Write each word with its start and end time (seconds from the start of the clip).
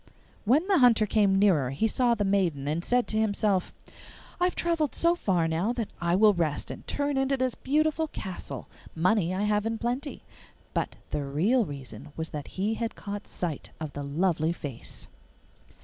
When 0.45 0.67
the 0.67 0.79
Hunter 0.79 1.05
came 1.05 1.37
nearer 1.37 1.69
he 1.69 1.87
saw 1.87 2.15
the 2.15 2.23
maiden, 2.25 2.67
and 2.67 2.83
said 2.83 3.05
to 3.09 3.19
himself, 3.19 3.71
'I 4.39 4.45
have 4.45 4.55
travelled 4.55 4.95
so 4.95 5.13
far 5.13 5.47
now 5.47 5.73
that 5.73 5.93
I 6.01 6.15
will 6.15 6.33
rest, 6.33 6.71
and 6.71 6.87
turn 6.87 7.17
into 7.17 7.37
this 7.37 7.53
beautiful 7.53 8.07
castle; 8.07 8.67
money 8.95 9.31
I 9.31 9.43
have 9.43 9.67
in 9.67 9.77
plenty.' 9.77 10.23
But 10.73 10.95
the 11.11 11.23
real 11.23 11.65
reason 11.65 12.13
was 12.17 12.31
that 12.31 12.47
he 12.57 12.73
had 12.73 12.95
caught 12.95 13.27
sight 13.27 13.69
of 13.79 13.93
the 13.93 14.01
lovely 14.01 14.53
face. 14.53 15.05